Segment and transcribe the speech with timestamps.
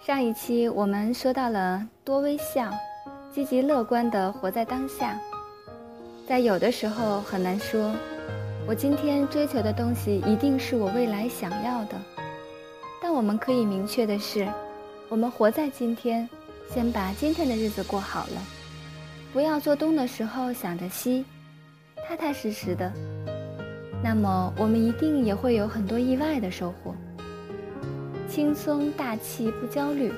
[0.00, 2.70] 上一期我们说到了多微笑，
[3.32, 5.18] 积极乐观的活在当下。
[6.26, 7.92] 在有的时候很难说，
[8.66, 11.96] 我今天追求的东西一定是我未来想要的。
[13.02, 14.48] 但我们可以明确的是，
[15.08, 16.28] 我们活在今天，
[16.72, 18.42] 先把今天的日子过好了，
[19.32, 21.24] 不要做东的时候想着西，
[22.06, 22.90] 踏踏实实的。
[24.02, 26.94] 那么我们一定也会有很多意外的收获。
[28.38, 30.12] 轻松大气不焦虑。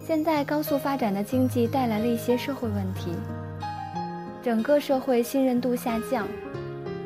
[0.00, 3.12] 现在高速发展的经济带来了一些社会问题，
[4.42, 6.26] 整个社会信任度下降，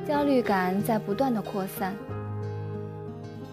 [0.09, 1.95] 焦虑感在不断的扩散。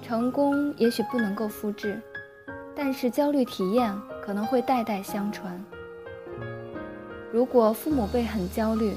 [0.02, 1.99] 成功也许不能够复制，
[2.73, 5.61] 但是焦虑体验可能会代代相传。
[7.33, 8.94] 如果父母辈很焦虑，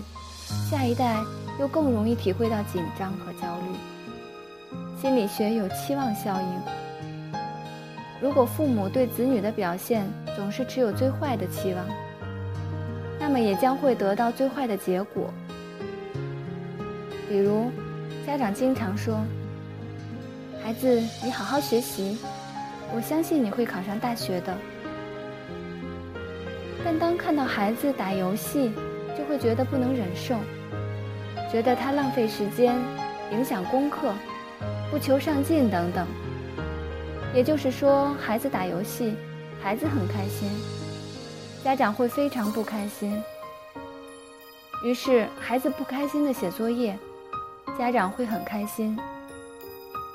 [0.71, 1.17] 下一代
[1.59, 4.77] 又更容易体会到紧张和焦虑。
[4.97, 6.90] 心理学有期望效应。
[8.21, 11.87] 如果父母对子女的表现总是持有最坏的期望，
[13.19, 15.33] 那么也将会得到最坏的结果。
[17.29, 17.71] 比如，
[18.27, 19.21] 家长经常说
[20.63, 22.19] ：“孩子，你好好学习，
[22.95, 24.55] 我相信你会考上大学的。”
[26.85, 28.73] 但当看到孩子打游戏，
[29.17, 30.35] 就会觉得不能忍受，
[31.51, 32.77] 觉得他浪费时间，
[33.33, 34.13] 影响功课，
[34.91, 36.07] 不求上进等等。
[37.33, 39.15] 也就是说，孩子打游戏，
[39.63, 40.51] 孩子很开心，
[41.63, 43.23] 家长会非常不开心。
[44.85, 46.99] 于是，孩子不开心的写作业，
[47.79, 48.99] 家长会很开心。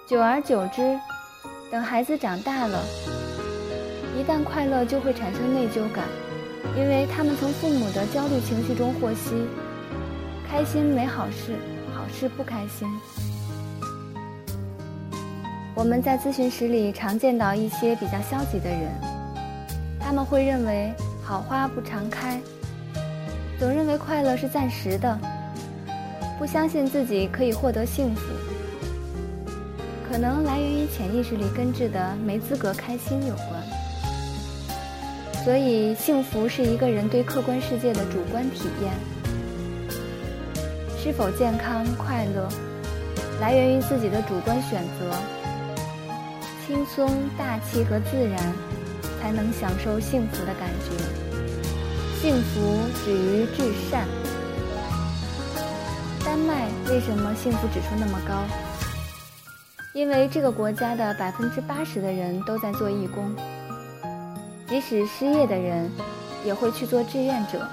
[0.05, 0.99] 久而久之，
[1.71, 2.83] 等孩子长大了，
[4.17, 6.03] 一旦快乐就会产生内疚感，
[6.75, 9.47] 因为他们从父母的焦虑情绪中获悉：
[10.49, 11.55] 开心没好事，
[11.95, 12.87] 好事不开心。
[15.75, 18.89] 我们在咨询室里常见到一些比较消极的人，
[19.99, 22.39] 他们会认为好花不常开，
[23.59, 25.19] 总认为快乐是暂时的，
[26.39, 28.21] 不相信自己可以获得幸福，
[30.09, 33.61] 可能来源于潜意识里根治的没资格开心有关。
[35.43, 38.93] 所以，幸福是一个人对客观世界的主观体验，
[40.97, 42.47] 是否健康快乐，
[43.41, 45.44] 来源于自己的主观选择。
[46.65, 48.39] 轻松、大气和自然，
[49.21, 50.97] 才能享受幸福的感觉。
[52.19, 54.07] 幸福止于至善。
[56.25, 58.43] 丹麦为什么幸福指数那么高？
[59.93, 63.35] 因为这个国家的百分之八十的人都在做义工，
[64.67, 65.87] 即使失业的人，
[66.43, 67.67] 也会去做志愿者。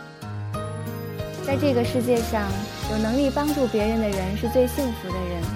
[1.47, 2.47] 在这个世界上，
[2.91, 5.52] 有能力帮助别人的人是最幸福的人。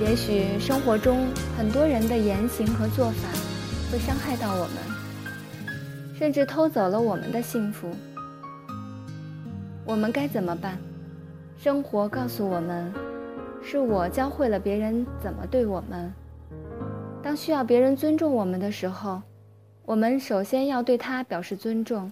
[0.00, 3.28] 也许生活中很多人的言行和做法
[3.90, 7.88] 会伤害到我们，甚至偷走了我们的幸福。
[9.86, 10.76] 我们该怎么办？
[11.56, 12.92] 生活告诉我们，
[13.62, 16.12] 是我教会了别人怎么对我们。
[17.22, 19.22] 当需要别人尊重我们的时候，
[19.84, 22.10] 我们首先要对他表示尊重。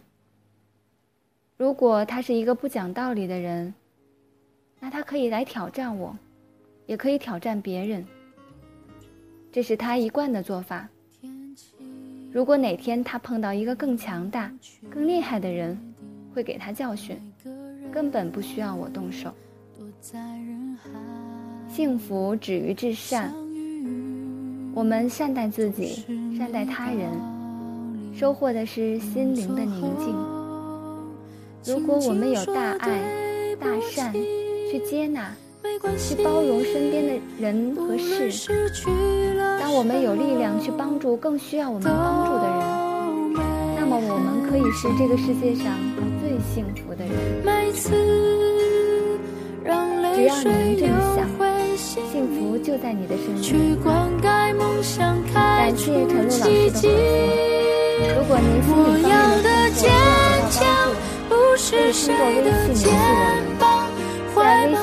[1.56, 3.74] 如果他是一个不讲道理的人，
[4.78, 6.16] 那他可以来挑战我。
[6.86, 8.04] 也可以挑战别人，
[9.50, 10.88] 这是他一贯的做法。
[12.32, 14.50] 如果哪天他碰到一个更强大、
[14.90, 15.78] 更厉害的人，
[16.34, 17.16] 会给他教训，
[17.92, 19.32] 根本不需要我动手。
[21.68, 23.32] 幸福止于至善，
[24.74, 26.04] 我们善待自己，
[26.36, 27.10] 善待他人，
[28.14, 30.14] 收获的是心灵的宁静。
[31.64, 34.12] 如果我们有大爱、大善，
[34.70, 35.32] 去接纳。
[35.98, 38.30] 去包容身边的人和事。
[39.60, 42.58] 当我们有力量去帮助更需要我们帮助的人，
[43.78, 45.72] 那么我们可以是这个世界上
[46.20, 47.12] 最幸福的人。
[50.14, 51.26] 只要你能这么想，
[52.12, 53.42] 幸福就在你的身边。
[55.32, 56.90] 感谢陈露老师的分享。
[58.02, 59.56] 如果您心理方面的
[61.28, 62.20] 困惑需要帮
[62.74, 62.80] 助，
[63.58, 63.61] 可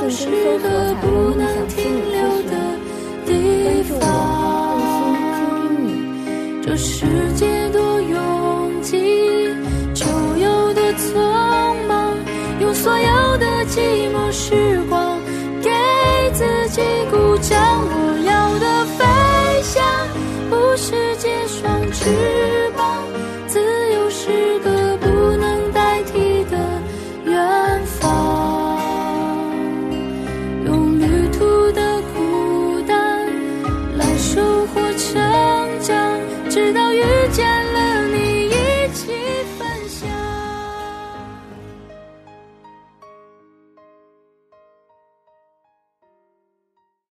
[0.10, 0.66] 微信搜
[1.02, 1.78] 不能停
[2.10, 2.18] 梦
[2.50, 2.58] 想
[3.28, 4.08] 心理咨询”，关注我，
[6.66, 7.49] 这世界。